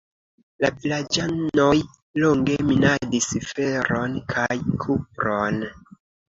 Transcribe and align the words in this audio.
La 0.63 0.69
vilaĝanoj 0.85 1.67
longe 2.23 2.55
minadis 2.71 3.29
feron 3.51 4.17
kaj 4.33 4.59
kupron. 4.87 5.63